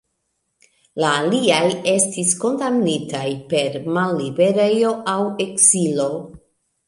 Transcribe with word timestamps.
La 1.01 1.09
aliaj 1.23 1.59
estis 1.91 2.31
kondamnitaj 2.43 3.27
per 3.53 3.77
malliberejo 3.99 4.95
aŭ 5.15 5.19
ekzilo. 5.49 6.09